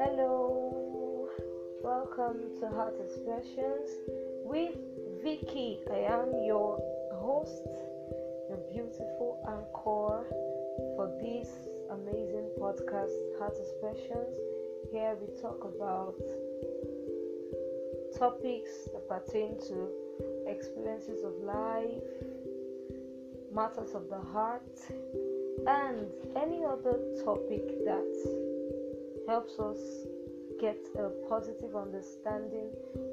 [0.00, 1.28] Hello,
[1.82, 3.90] welcome to Heart Expressions
[4.42, 4.74] with
[5.22, 5.80] Vicky.
[5.92, 6.80] I am your
[7.12, 7.68] host,
[8.48, 10.24] your beautiful anchor
[10.96, 11.50] for this
[11.90, 14.34] amazing podcast, Heart Expressions.
[14.90, 16.16] Here we talk about
[18.18, 19.90] topics that pertain to
[20.46, 22.02] experiences of life,
[23.52, 24.62] matters of the heart,
[25.66, 28.12] and any other topic that
[29.26, 29.78] helps us
[30.60, 32.70] get a positive understanding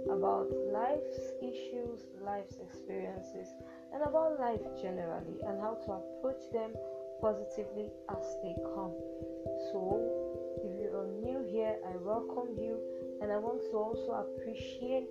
[0.09, 3.47] about life's issues, life's experiences,
[3.93, 6.71] and about life generally, and how to approach them
[7.21, 8.93] positively as they come.
[9.71, 10.01] So,
[10.63, 12.79] if you are new here, I welcome you,
[13.21, 15.09] and I want to also appreciate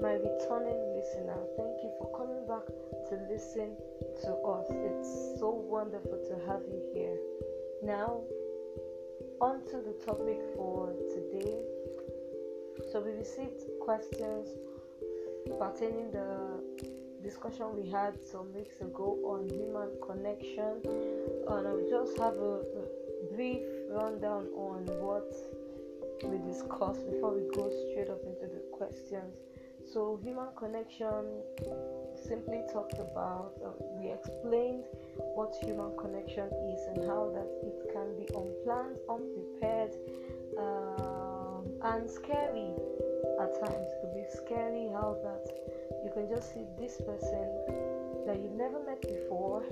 [0.00, 1.38] my returning listener.
[1.56, 3.76] Thank you for coming back to listen
[4.22, 4.66] to us.
[4.70, 7.18] It's so wonderful to have you here.
[7.82, 8.22] Now,
[9.40, 11.62] on to the topic for today.
[12.90, 14.48] So we received questions
[15.58, 16.62] pertaining the
[17.22, 20.82] discussion we had some weeks ago on human connection,
[21.48, 25.32] and I will just have a, a brief rundown on what
[26.24, 29.36] we discussed before we go straight up into the questions.
[29.92, 31.42] So, human connection
[32.14, 34.84] simply talked about, uh, we explained
[35.34, 39.92] what human connection is and how that it can be unplanned, unprepared,
[40.58, 42.72] um, and scary
[43.40, 43.88] at times.
[43.90, 45.44] It could be scary how that
[46.04, 47.46] you can just see this person
[48.26, 49.64] that you've never met before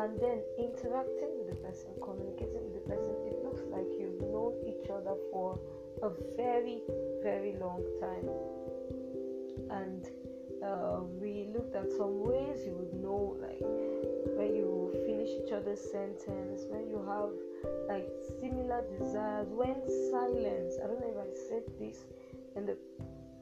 [0.00, 3.12] and then interacting with the person, communicating with the person.
[3.28, 5.60] It looks like you've known each other for
[6.02, 6.80] a very,
[7.22, 8.28] very long time.
[9.70, 10.06] And
[10.64, 13.60] uh, we looked at some ways you would know like
[14.36, 17.32] when you finish each other's sentence when you have
[17.88, 18.08] like
[18.40, 19.76] similar desires when
[20.12, 22.04] silence i don't know if i said this
[22.56, 22.76] in the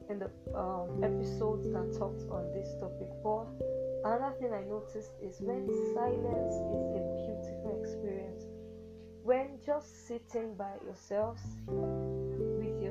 [0.09, 3.47] in the um, episodes that talked on this topic but
[4.05, 8.45] another thing i noticed is when silence is a beautiful experience.
[9.23, 11.41] When just sitting by yourselves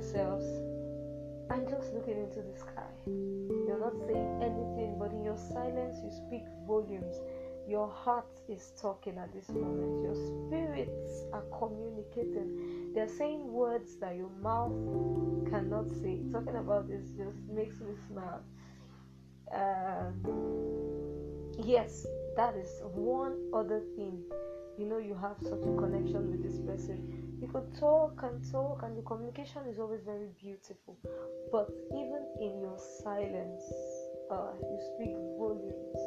[0.09, 0.45] yourselves
[1.51, 2.89] and just looking into the sky.
[3.07, 7.17] You're not saying anything, but in your silence, you speak volumes.
[7.67, 10.03] Your heart is talking at this moment.
[10.03, 12.93] Your spirits are communicating.
[12.95, 14.73] They're saying words that your mouth
[15.51, 16.21] cannot say.
[16.33, 18.43] Talking about this just makes me smile.
[19.53, 20.15] Um,
[21.65, 24.23] yes, that is one other thing.
[24.79, 28.83] You know, you have such a connection with this person you could talk and talk
[28.83, 30.97] and the communication is always very beautiful.
[31.53, 33.63] But even in your silence
[34.31, 36.03] uh, you speak volumes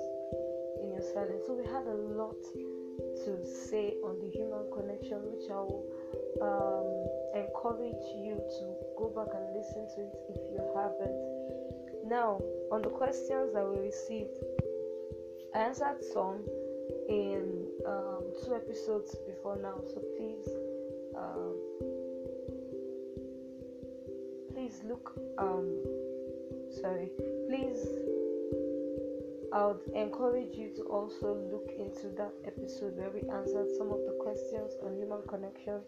[0.84, 1.44] in your silence.
[1.47, 2.38] So we had a lot
[3.25, 3.31] to
[3.69, 5.86] say on the human connection which i will
[6.42, 6.90] um,
[7.36, 12.09] encourage you to go back and listen to it if you haven't.
[12.09, 12.40] Now
[12.72, 14.36] on the questions that we received
[15.53, 16.44] i answered some
[17.09, 20.48] in um, two episodes before now so please
[21.21, 21.55] um,
[24.53, 25.67] please look um
[26.81, 27.09] sorry
[27.47, 27.85] please
[29.53, 33.99] I would encourage you to also look into that episode where we answered some of
[34.05, 35.81] the questions on human connection.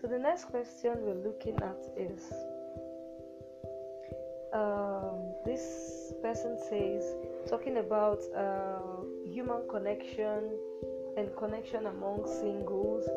[0.00, 2.30] So the next question we're looking at is
[4.52, 7.04] um, this person says
[7.48, 10.58] talking about uh, human connection
[11.16, 13.08] and connection among singles.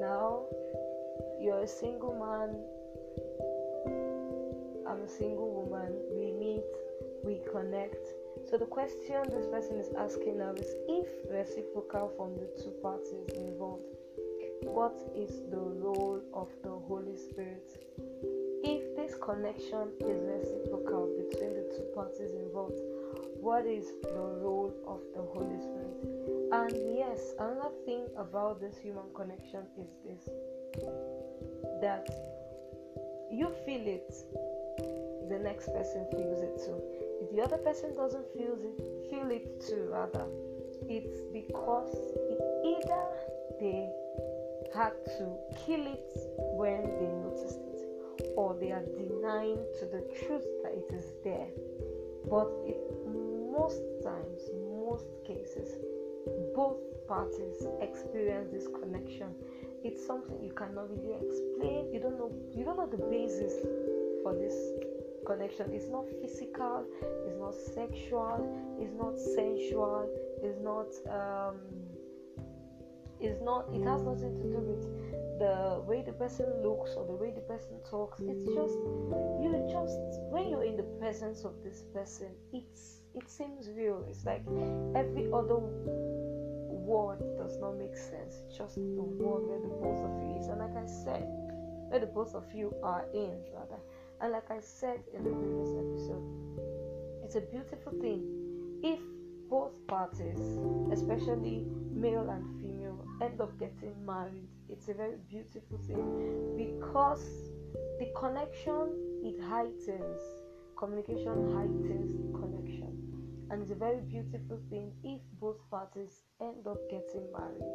[0.00, 0.44] Now
[1.44, 2.56] you're a single man,
[4.88, 6.64] I'm a single woman, we meet,
[7.22, 8.00] we connect.
[8.48, 13.28] So the question this person is asking now is if reciprocal from the two parties
[13.36, 13.84] involved,
[14.62, 17.68] what is the role of the Holy Spirit?
[18.64, 22.80] If this connection is reciprocal between the two parties involved,
[23.38, 26.24] what is the role of the Holy Spirit?
[26.52, 30.32] And yes, another thing about this human connection is this
[31.80, 32.08] that
[33.30, 34.12] you feel it,
[35.28, 36.80] the next person feels it too.
[37.22, 40.26] If the other person doesn't feel it, feel it too, rather,
[40.88, 41.94] it's because
[42.30, 43.04] it either
[43.60, 43.88] they
[44.74, 46.10] had to kill it
[46.56, 51.48] when they noticed it, or they are denying to the truth that it is there.
[52.28, 52.76] But it,
[53.06, 54.40] most times,
[54.80, 55.76] most cases,
[56.54, 59.34] both parties experience this connection
[59.84, 63.52] it's something you cannot really explain you don't know you don't know the basis
[64.22, 64.56] for this
[65.26, 66.84] connection it's not physical
[67.26, 68.36] it's not sexual
[68.80, 70.08] it's not sensual
[70.42, 71.58] it's not um
[73.20, 73.68] It's not.
[73.72, 74.84] It has nothing to do with
[75.38, 78.20] the way the person looks or the way the person talks.
[78.20, 78.76] It's just
[79.40, 79.98] you just
[80.30, 84.04] when you're in the presence of this person, it's it seems real.
[84.10, 84.42] It's like
[84.94, 85.58] every other
[86.84, 88.42] word does not make sense.
[88.56, 90.48] Just the word where the both of you is.
[90.48, 91.26] And like I said,
[91.88, 93.80] where the both of you are in, rather.
[94.20, 96.24] And like I said in the previous episode,
[97.24, 98.22] it's a beautiful thing
[98.82, 99.00] if
[99.48, 100.40] both parties,
[100.92, 104.48] especially male and female, end up getting married.
[104.68, 107.24] It's a very beautiful thing because
[107.98, 110.20] the connection it heightens,
[110.76, 112.53] communication heightens the connection,
[113.50, 117.70] and it's a very beautiful thing if both parties end up getting married.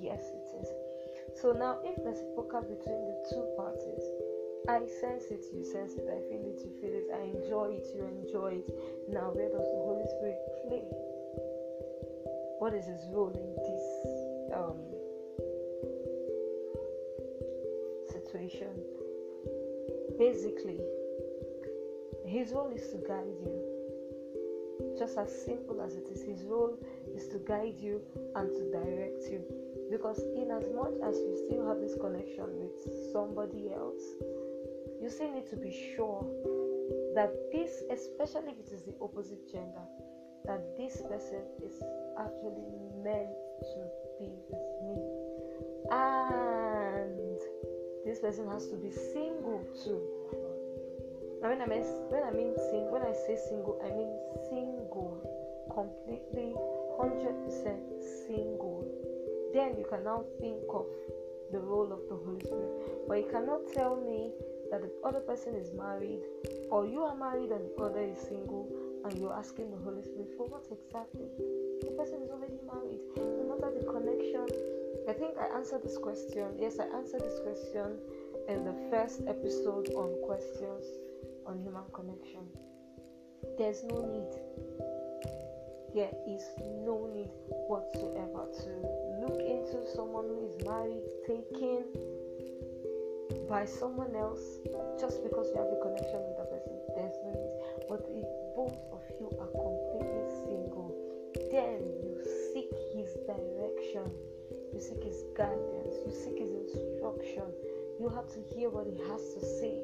[0.00, 0.68] Yes, it is.
[1.40, 4.02] So now, if there's a poker between the two parties,
[4.68, 7.86] I sense it, you sense it, I feel it, you feel it, I enjoy it,
[7.94, 8.70] you enjoy it.
[9.08, 10.82] Now, where does the Holy Spirit play?
[12.58, 13.84] What is his role in this
[14.56, 14.80] um,
[18.10, 18.74] situation?
[20.18, 20.80] Basically,
[22.26, 23.75] his role is to guide you.
[24.98, 26.78] Just as simple as it is, his role
[27.14, 28.00] is to guide you
[28.34, 29.42] and to direct you.
[29.90, 34.02] Because, in as much as you still have this connection with somebody else,
[35.00, 36.24] you still need to be sure
[37.14, 39.86] that this, especially if it is the opposite gender,
[40.44, 41.82] that this person is
[42.18, 42.66] actually
[43.02, 43.80] meant to
[44.18, 44.96] be with me.
[45.90, 47.38] And
[48.04, 50.00] this person has to be single too.
[51.42, 54.12] Now when I mean when I mean sing when I say single, I mean
[54.48, 55.20] single,
[55.72, 56.54] completely
[56.98, 57.80] hundred percent
[58.26, 58.84] single.
[59.52, 60.86] Then you can now think of
[61.52, 63.08] the role of the Holy Spirit.
[63.08, 64.32] But you cannot tell me
[64.70, 66.20] that the other person is married
[66.70, 68.66] or you are married and the other is single
[69.04, 71.30] and you're asking the Holy Spirit for what exactly?
[71.80, 73.00] The person is already married.
[73.16, 74.46] No matter the connection.
[75.08, 76.58] I think I answered this question.
[76.58, 77.98] Yes, I answered this question
[78.48, 80.84] in the first episode on questions
[81.46, 82.42] on human connection.
[83.58, 84.34] There's no need.
[85.94, 86.42] There is
[86.84, 87.30] no need
[87.70, 88.70] whatsoever to
[89.22, 91.86] look into someone who is married, taken
[93.48, 94.58] by someone else
[95.00, 96.74] just because you have a connection with the person.
[96.98, 97.54] There's no need.
[97.88, 98.26] But if
[98.58, 100.90] both of you are completely single,
[101.54, 102.20] then you
[102.52, 104.10] seek his direction,
[104.74, 107.48] you seek his guidance, you seek his instruction.
[108.00, 109.80] You have to hear what he has to say.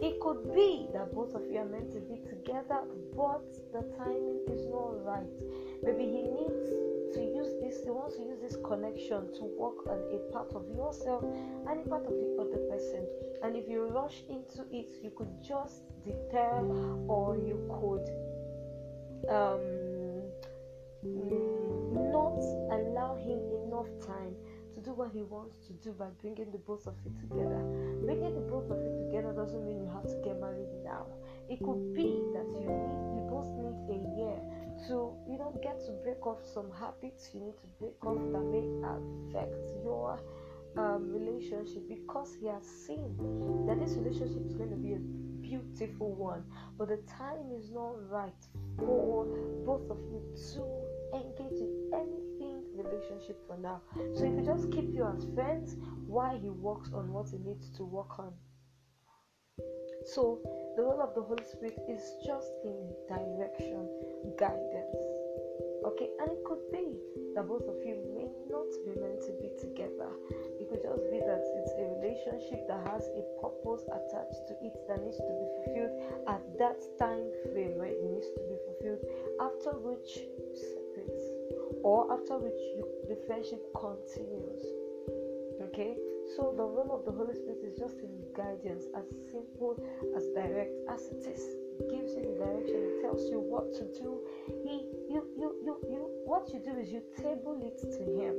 [0.00, 2.80] It could be that both of you are meant to be together,
[3.16, 5.40] but the timing is not right.
[5.82, 6.68] Maybe he needs
[7.14, 10.68] to use this, he wants to use this connection to work on a part of
[10.68, 11.24] yourself
[11.68, 13.06] and a part of the other person.
[13.42, 16.60] And if you rush into it, you could just deter
[17.06, 18.08] or you could
[19.30, 19.62] um,
[22.10, 22.38] not
[22.72, 24.34] allow him enough time
[24.84, 27.64] do what he wants to do by bringing the both of you together.
[28.04, 31.06] Bringing the both of you together doesn't mean you have to get married now.
[31.48, 34.36] It could be that you need, you both need a year
[34.88, 38.44] to, you know, get to break off some habits you need to break off that
[38.52, 40.20] may affect your
[40.76, 43.16] um, relationship because he has seen
[43.66, 45.00] that this relationship is going to be a
[45.40, 46.44] beautiful one,
[46.76, 48.44] but the time is not right
[48.78, 49.24] for
[49.64, 50.20] both of you
[50.52, 52.33] to engage in anything
[52.84, 53.80] relationship for now.
[54.14, 55.76] So if you just keep you as friends
[56.06, 58.32] while he works on what he needs to work on.
[60.06, 60.40] So
[60.76, 63.88] the role of the Holy Spirit is just in direction,
[64.38, 65.00] guidance.
[65.84, 66.96] Okay, and it could be
[67.36, 70.08] that both of you may not be meant to be together.
[70.60, 74.72] It could just be that it's a relationship that has a purpose attached to it
[74.88, 75.94] that needs to be fulfilled
[76.28, 79.04] at that time frame where it needs to be fulfilled,
[79.40, 81.20] after which you separate,
[81.82, 84.62] or after which you, the friendship continues.
[85.62, 85.96] Okay,
[86.36, 89.76] so the role of the Holy Spirit is just in guidance, as simple,
[90.16, 94.20] as direct as it is gives you the direction, He tells you what to do.
[94.62, 98.34] He you you you you what you do is you table it to him.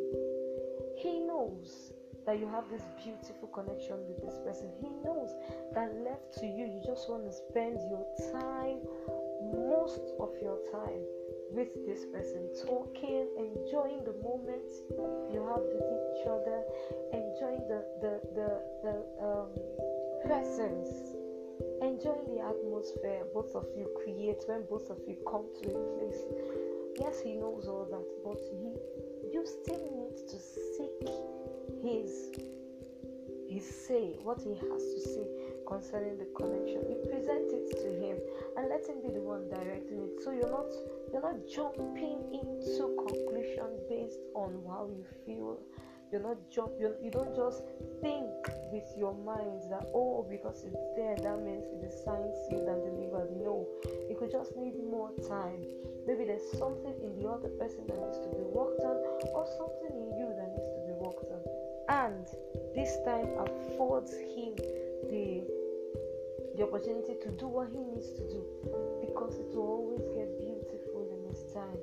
[0.97, 1.91] He knows
[2.25, 4.71] that you have this beautiful connection with this person.
[4.81, 5.29] He knows
[5.73, 8.79] that left to you, you just want to spend your time,
[9.53, 11.03] most of your time
[11.51, 14.65] with this person, talking, enjoying the moment
[15.31, 16.63] you have with each other,
[17.13, 18.49] enjoying the the the,
[18.83, 19.49] the um,
[20.25, 21.15] presence
[21.81, 26.21] enjoying the atmosphere both of you create when both of you come to a place.
[26.99, 28.75] Yes, he knows all that, but he
[29.33, 30.99] you still need to seek
[31.83, 32.31] his
[33.49, 35.27] his say, what he has to say
[35.67, 36.81] concerning the connection.
[36.89, 38.17] You present it to him
[38.89, 40.23] and let him be the one directing it.
[40.23, 40.69] So you're not
[41.11, 45.59] you're not jumping into conclusion based on how you feel.
[46.11, 47.63] You're not jump you're, you don't just
[48.01, 48.29] think
[48.71, 52.81] with your mind that oh because it's there that means it is signed sealed and
[52.85, 53.33] delivered.
[53.41, 53.65] No
[54.09, 55.65] you could just need more time.
[56.05, 58.97] Maybe there's something in the other person that needs to be worked on
[59.33, 61.41] or something in you that needs to be worked on.
[61.89, 62.25] And
[62.77, 64.53] this time affords him
[66.57, 68.43] the opportunity to do what he needs to do
[69.01, 71.77] because it will always get beautiful in his time.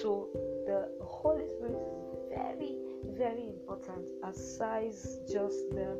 [0.00, 0.28] So
[0.66, 2.84] the holy spirit is very
[3.16, 4.92] very important aside
[5.30, 5.94] just the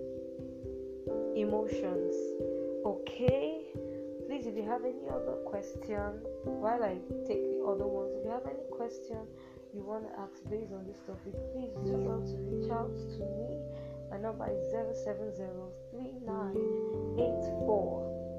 [1.37, 2.15] emotions.
[2.85, 3.71] Okay?
[4.27, 6.97] Please if you have any other question while i
[7.29, 9.21] take the other ones if you have any question
[9.75, 13.21] you want to ask based on this topic please do well to reach out to
[13.37, 13.61] me.
[14.11, 14.65] My number is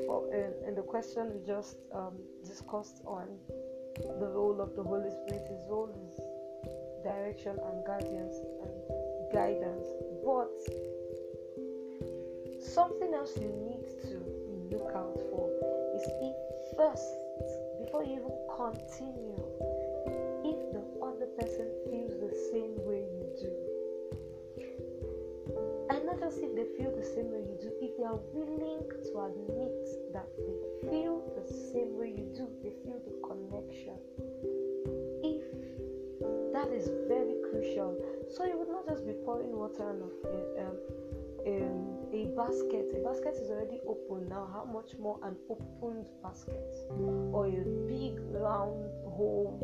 [0.67, 2.15] in, the question we just um,
[2.47, 3.27] discussed on
[3.97, 5.47] the role of the Holy Spirit.
[5.49, 6.21] His role is
[7.05, 9.87] direction and guidance and guidance.
[10.25, 10.51] But
[12.63, 14.19] something else you need to
[14.73, 15.51] look out for
[15.95, 17.07] is if first,
[17.85, 19.39] before you even continue,
[21.39, 23.51] person feels the same way you do.
[25.91, 28.87] And not just if they feel the same way you do, if they are willing
[28.89, 33.99] to admit that they feel the same way you do, they feel the connection.
[35.23, 35.45] If
[36.55, 37.99] that is very crucial,
[38.31, 40.77] so you would not just be pouring water in a, um,
[41.45, 42.95] in a basket.
[42.97, 44.49] A basket is already open now.
[44.53, 49.61] How much more an opened basket or a big round hole?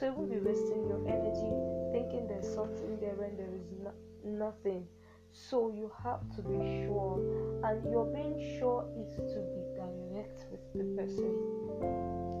[0.00, 1.52] So you won't be wasting your energy
[1.92, 3.92] thinking there's something there when there is no-
[4.24, 4.88] nothing.
[5.30, 7.20] So you have to be sure,
[7.62, 11.36] and your being sure is to be direct with the person.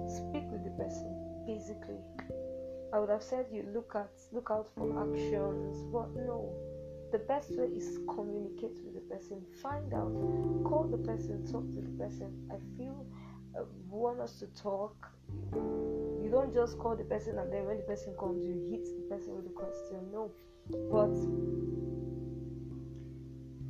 [0.08, 2.00] Speak with the person, basically.
[2.94, 6.54] I would have said you look at look out for actions, but no.
[7.12, 9.44] The best way is communicate with the person.
[9.60, 10.14] Find out,
[10.64, 12.48] call the person, talk to the person.
[12.50, 13.04] I feel
[13.54, 14.96] uh, want us to talk.
[16.30, 19.02] You don't just call the person and then when the person comes, you hit the
[19.10, 19.98] person with a question.
[20.14, 20.30] No,
[20.86, 21.10] but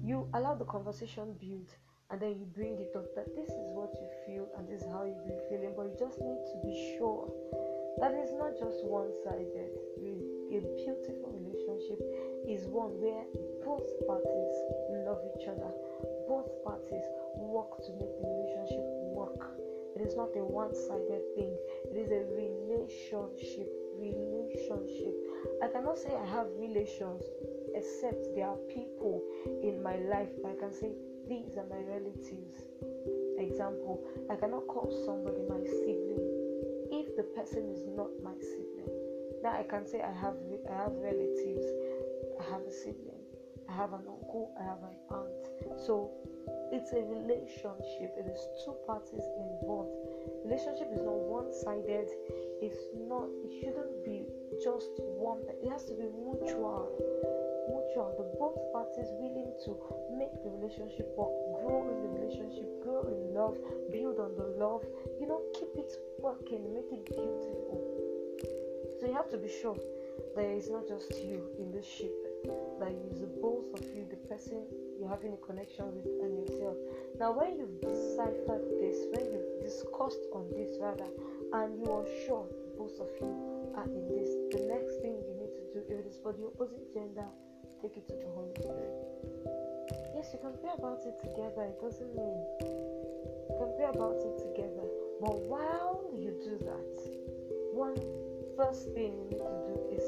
[0.05, 1.73] you allow the conversation build
[2.12, 4.93] and then you bring it up that this is what you feel and this is
[4.93, 7.33] how you've been feeling but you just need to be sure
[7.97, 9.73] that it's not just one-sided.
[10.52, 11.97] A beautiful relationship
[12.45, 13.25] is one where
[13.64, 14.57] both parties
[15.09, 15.73] love each other.
[16.29, 17.09] Both parties
[17.40, 18.85] work to make the relationship
[19.17, 19.69] work
[20.00, 21.52] it is not a one-sided thing
[21.92, 23.69] it is a relationship
[24.00, 25.14] relationship
[25.62, 27.23] i cannot say i have relations
[27.75, 29.23] except there are people
[29.62, 30.92] in my life I can say
[31.28, 32.66] these are my relatives.
[33.38, 36.26] Example, I cannot call somebody my sibling
[36.90, 38.90] if the person is not my sibling.
[39.42, 40.35] Now I can say I have
[40.69, 41.66] I have relatives,
[42.38, 43.23] I have a sibling,
[43.69, 45.80] I have an uncle, I have an aunt.
[45.87, 46.11] So
[46.72, 48.14] it's a relationship.
[48.14, 49.90] It is two parties involved.
[50.44, 52.08] Relationship is not one-sided.
[52.62, 53.26] It's not.
[53.42, 54.26] It shouldn't be
[54.62, 55.42] just one.
[55.62, 56.86] It has to be mutual.
[57.66, 58.14] Mutual.
[58.14, 59.74] The both parties willing to
[60.14, 63.58] make the relationship work, grow in the relationship, grow in love,
[63.90, 64.86] build on the love.
[65.18, 65.90] You know, keep it
[66.22, 67.82] working, make it beautiful.
[69.00, 69.76] So you have to be sure
[70.36, 72.29] that it's not just you in the ship.
[72.44, 74.64] That the both of you, the person
[74.99, 76.76] you're having a connection with and yourself.
[77.18, 81.09] Now, when you've deciphered this, when you've discussed on this rather,
[81.52, 83.32] and you are sure both of you
[83.76, 86.49] are in this, the next thing you need to do, if it is for the
[86.49, 87.28] opposite gender,
[87.80, 88.92] take it to the Holy Spirit.
[90.16, 91.64] Yes, you can pray about it together.
[91.64, 94.85] It doesn't mean you can pray about it together.
[95.20, 96.92] But while you do that,
[97.73, 97.97] one
[98.56, 100.04] first thing you need to do is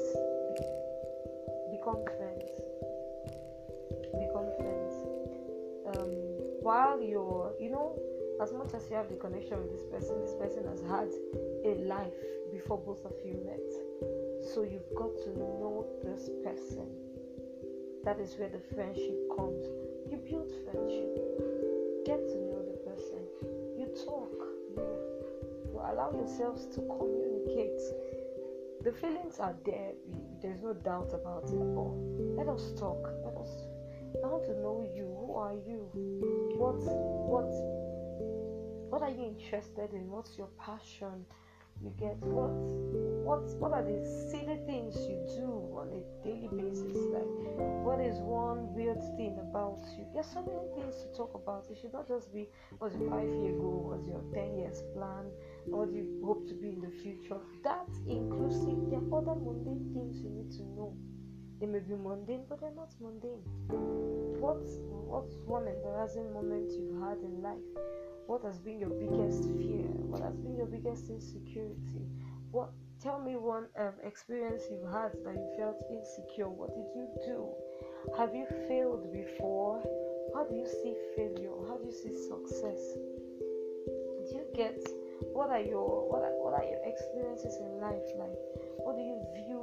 [6.73, 7.93] while you're, you know,
[8.41, 11.09] as much as you have the connection with this person, this person has had
[11.69, 12.17] a life
[12.51, 13.69] before both of you met.
[14.41, 16.89] So you've got to know this person.
[18.03, 19.67] That is where the friendship comes.
[20.09, 21.13] You build friendship.
[22.09, 23.21] Get to know the person.
[23.77, 24.33] You talk.
[24.73, 27.81] You, allow yourselves to communicate.
[28.81, 29.91] The feelings are there.
[30.41, 31.75] There's no doubt about it.
[31.77, 31.93] But
[32.33, 33.13] let us talk.
[33.23, 33.51] Let us.
[34.23, 35.05] I want to know you.
[35.21, 36.42] Who are you?
[36.57, 36.79] What?
[37.31, 37.51] What?
[38.91, 40.09] What are you interested in?
[40.09, 41.25] What's your passion?
[41.81, 42.53] you get what
[43.27, 43.99] what what are the
[44.31, 47.27] silly things you do on a daily basis like
[47.83, 51.77] what is one weird thing about you there's so many things to talk about it
[51.81, 52.47] should not just be
[52.79, 55.25] what's your five year goal what's your 10 years plan
[55.65, 59.91] what do you hope to be in the future that's inclusive there are other mundane
[59.93, 60.95] things you need to know
[61.63, 63.39] they may be mundane but they're not mundane
[64.43, 67.63] what's what's one embarrassing moment you've had in life
[68.25, 69.83] what has been your biggest fear?
[70.07, 72.07] What has been your biggest insecurity?
[72.51, 72.71] What
[73.01, 76.47] tell me one um, experience you've had that you felt insecure.
[76.47, 77.51] What did you do?
[78.17, 79.83] Have you failed before?
[80.33, 81.51] How do you see failure?
[81.67, 82.79] How do you see success?
[84.23, 84.79] Do you get
[85.35, 88.39] what are your what are, what are your experiences in life like?
[88.79, 89.62] What do you view?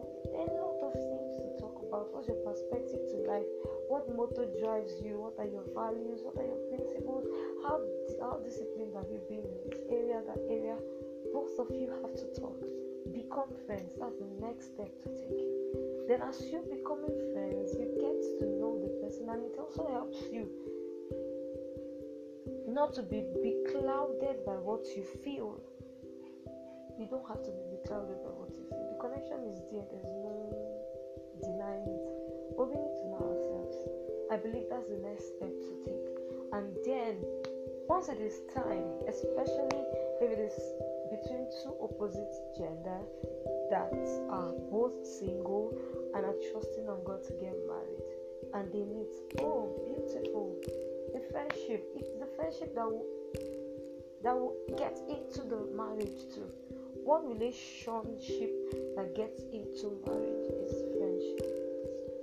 [2.01, 2.13] About.
[2.15, 3.47] What's your perspective to life?
[3.89, 5.21] What motto drives you?
[5.21, 6.25] What are your values?
[6.25, 7.29] What are your principles?
[7.63, 7.81] How
[8.21, 10.77] how disciplined have you been in this area, that area?
[11.33, 12.57] Both of you have to talk.
[13.13, 13.93] Become friends.
[14.01, 15.45] That's the next step to take.
[16.09, 20.21] Then, as you becoming friends, you get to know the person, and it also helps
[20.33, 20.49] you
[22.67, 25.61] not to be beclouded by what you feel.
[26.99, 28.85] You don't have to be beclouded by what you feel.
[28.91, 29.87] The connection is there.
[29.91, 30.70] There's no
[31.41, 32.21] denying it.
[32.57, 33.77] We need to know ourselves.
[34.31, 36.07] I believe that's the next step to take.
[36.53, 37.17] And then,
[37.89, 39.83] once it is time, especially
[40.23, 40.55] if it is
[41.11, 43.01] between two opposite gender
[43.71, 43.91] that
[44.31, 45.75] are both single
[46.15, 48.03] and are trusting on God to get married,
[48.55, 50.57] and they meet, oh, beautiful,
[51.13, 51.85] the friendship.
[51.97, 53.07] It's the friendship that will
[54.23, 56.47] that will get into the marriage too.
[57.03, 58.53] One relationship
[58.97, 60.90] that gets into marriage is.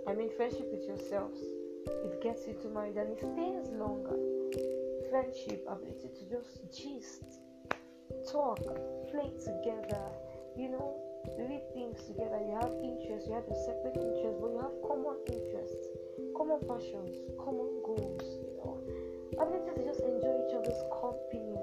[0.07, 1.41] I mean, friendship with yourselves.
[1.85, 4.15] It gets you to marriage and it stays longer.
[5.11, 7.43] Friendship, ability to just gist,
[8.31, 8.63] talk,
[9.11, 10.07] play together,
[10.55, 10.95] you know,
[11.35, 12.39] read things together.
[12.39, 15.91] You have interests, you have your separate interests, but you have common interests,
[16.39, 17.11] common passions,
[17.43, 18.79] common goals, you know.
[19.43, 21.59] Ability to just enjoy each other's company,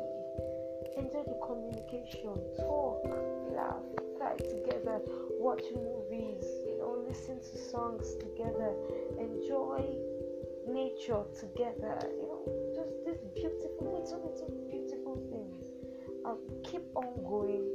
[1.01, 3.09] enjoy the communication, talk,
[3.57, 3.89] laugh,
[4.21, 5.01] cry together,
[5.41, 6.45] watch movies,
[7.07, 8.73] listen to songs together,
[9.19, 9.85] enjoy
[10.69, 11.99] nature together.
[12.17, 12.43] You know,
[12.75, 15.65] just these beautiful, little, little, beautiful things.
[16.25, 17.69] Um, keep on going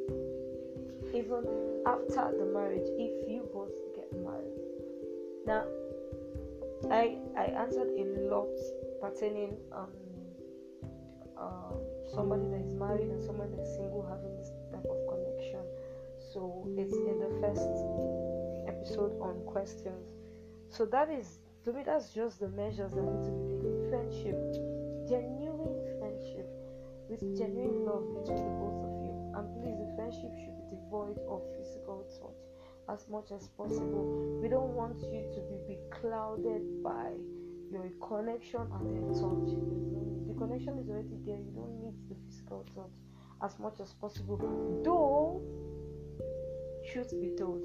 [1.13, 1.45] even
[1.85, 4.57] after the marriage if you both get married.
[5.45, 5.65] Now,
[6.91, 8.49] I I answered a lot
[9.01, 9.89] pertaining um,
[11.37, 11.79] um
[12.13, 15.61] somebody that is married and somebody that is single having this type of connection.
[16.33, 17.61] So it's in the first
[18.79, 20.13] episode on questions.
[20.69, 23.89] So that is to me that's just the measures that need to be taken.
[23.89, 24.39] Friendship,
[25.09, 26.47] genuine friendship
[27.09, 29.13] with genuine love between the both of you.
[29.35, 32.41] And please the friendship should be devoid of physical touch
[32.89, 34.39] as much as possible.
[34.41, 37.11] We don't want you to be beclouded by
[37.71, 39.53] your connection and then touch.
[40.27, 42.95] The connection is already there, you don't need the physical touch.
[43.41, 44.37] as much as possible.
[44.83, 45.41] Though,
[46.91, 47.63] truth be told,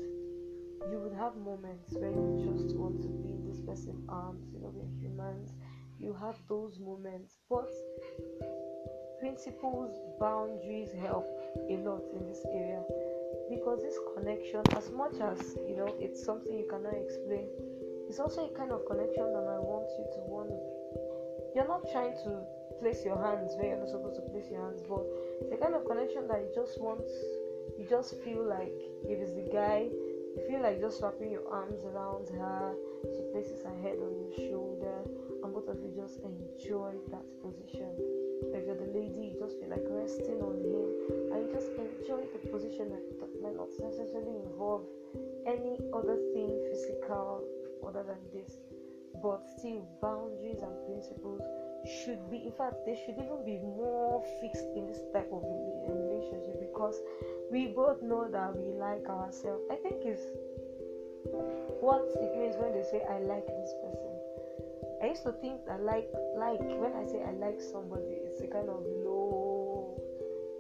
[0.90, 4.60] you would have moments where you just want to be in this person's arms, you
[4.60, 5.52] know, we're humans.
[5.98, 7.70] You have those moments, but
[9.20, 11.24] principles, boundaries help
[11.70, 12.82] a lot in this area
[13.48, 17.48] because this connection, as much as you know, it's something you cannot explain,
[18.08, 20.52] it's also a kind of connection that I want you to want.
[21.56, 22.44] You're not trying to
[22.80, 25.02] place your hands where you're not supposed to place your hands, but
[25.40, 27.06] it's a kind of connection that you just want.
[27.78, 28.76] You just feel like
[29.08, 29.88] if it's the guy,
[30.36, 32.74] you feel like just wrapping your arms around her.
[33.14, 34.98] She places her head on your shoulder,
[35.42, 39.70] and both of you just enjoy that position if you're the lady, you just feel
[39.70, 40.88] like resting on him
[41.32, 43.02] and you just enjoy the position that,
[43.42, 44.84] might not necessarily involve
[45.46, 47.44] any other thing physical
[47.86, 48.56] other than this.
[49.22, 51.42] But still, boundaries and principles
[51.86, 55.42] should be, in fact, they should even be more fixed in this type of
[55.88, 57.00] relationship because
[57.50, 59.62] we both know that we like ourselves.
[59.70, 60.24] I think it's
[61.80, 64.14] what it means when they say, I like this person.
[65.02, 68.46] I used to think that like like when I say I like somebody, it's a
[68.46, 70.00] kind of low,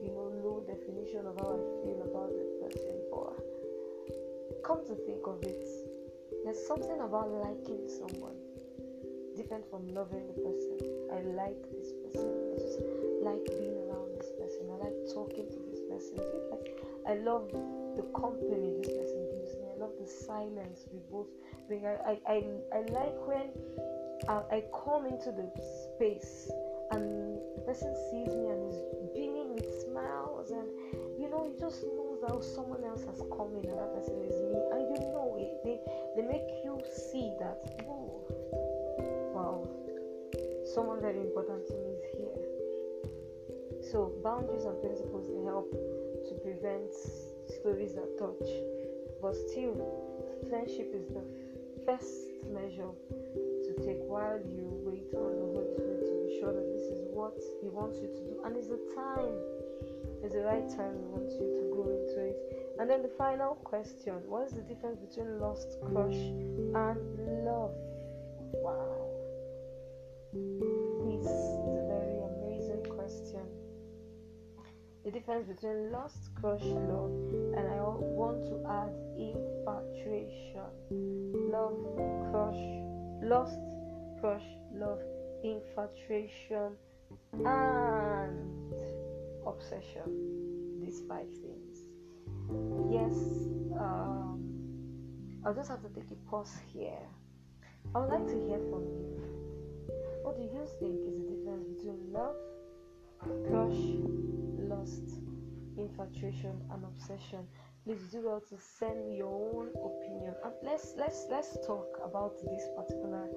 [0.02, 2.92] you know, low definition of how I feel about the person.
[3.08, 3.40] But
[4.62, 5.64] come to think of it,
[6.44, 8.36] there's something about liking someone
[9.36, 10.76] different from loving the person.
[11.44, 12.24] Like this person.
[12.24, 12.80] I just
[13.20, 14.64] like being around this person.
[14.72, 16.16] I like talking to this person.
[17.06, 19.68] I love the company this person gives me.
[19.76, 21.28] I love the silence we both
[21.68, 21.84] bring.
[21.84, 23.52] I, I, I, like when
[24.26, 25.44] I, I come into the
[25.84, 26.48] space
[26.92, 28.80] and the person sees me and is
[29.12, 30.64] beaming with smiles and
[31.20, 34.40] you know you just know that someone else has come in and that person is
[34.48, 35.76] me and you know it they
[36.16, 38.24] they make you see that oh
[40.74, 42.38] someone very important to me is here
[43.92, 45.70] so boundaries and principles help
[46.26, 46.92] to prevent
[47.46, 48.50] stories that touch
[49.22, 49.74] but still
[50.50, 51.22] friendship is the
[51.86, 52.90] first measure
[53.64, 57.00] to take while you wait on the Holy Spirit to be sure that this is
[57.12, 59.36] what He wants you to do, and it's the time,
[60.22, 62.36] it's the right time He wants you to go into it.
[62.80, 66.96] And then the final question: What is the difference between lust, crush, and
[67.44, 67.72] love?
[68.64, 69.03] Wow,
[75.14, 77.14] difference between lust, crush, love,
[77.56, 80.68] and I want to add infatuation,
[81.50, 81.78] love,
[82.30, 82.84] crush
[83.24, 83.58] lust,
[84.20, 85.00] crush, love,
[85.42, 86.72] infatuation,
[87.32, 88.74] and
[89.46, 90.80] obsession.
[90.80, 91.78] These five things.
[92.90, 93.14] Yes,
[93.78, 94.44] um,
[95.44, 97.00] I'll just have to take a pause here.
[97.94, 99.20] I would like to hear from you.
[100.22, 102.36] What do you think is the difference between love,
[103.48, 104.13] crush,
[105.76, 107.46] infatuation, and obsession?
[107.84, 110.34] please do well to send your own opinion.
[110.42, 113.28] And let's let's let's talk about this particular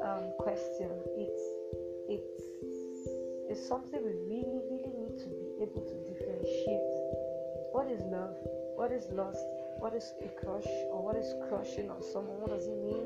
[0.00, 0.88] um, question.
[1.20, 1.44] It's
[2.08, 2.40] it's
[3.52, 6.88] it's something we really really need to be able to differentiate.
[7.76, 8.36] What is love?
[8.80, 9.44] What is lust?
[9.78, 10.68] What is a crush?
[10.92, 12.40] Or what is crushing on someone?
[12.40, 13.04] What does it mean?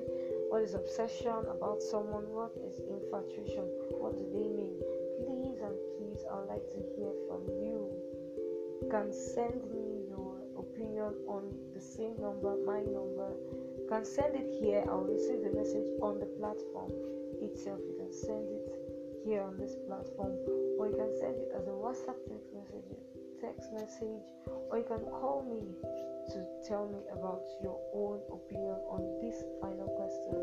[0.51, 2.31] What is obsession about someone?
[2.31, 3.66] What is infatuation?
[3.99, 4.79] What do they mean?
[5.27, 7.84] Please and please i would like to hear from you
[8.90, 13.31] can send me your opinion on the same number, my number,
[13.79, 14.85] you can send it here.
[14.88, 16.92] I'll receive the message on the platform
[17.42, 17.81] itself.
[17.85, 18.73] You can send it
[19.25, 20.33] here on this platform,
[20.79, 22.97] or you can send it as a WhatsApp text message,
[23.40, 24.25] text message,
[24.70, 25.61] or you can call me
[26.33, 30.40] to tell me about your own opinion on this final question.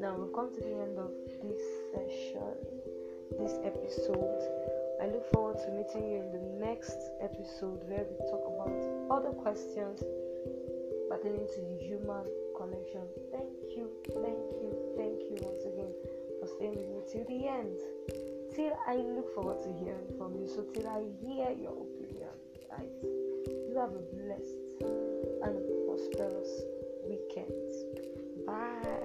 [0.00, 1.10] Now we've come to the end of
[1.42, 1.62] this
[1.94, 2.58] session,
[3.38, 4.75] this episode.
[5.00, 8.72] I look forward to meeting you in the next episode where we talk about
[9.10, 10.00] other questions
[11.08, 12.24] pertaining to human
[12.56, 13.04] connection.
[13.30, 15.92] Thank you, thank you, thank you once again
[16.40, 17.78] for staying with me till the end.
[18.54, 20.46] Till I look forward to hearing from you.
[20.48, 22.32] So till I hear your opinion,
[22.70, 24.80] guys, you have a blessed
[25.44, 26.64] and prosperous
[27.04, 27.72] weekend.
[28.46, 28.96] Bye.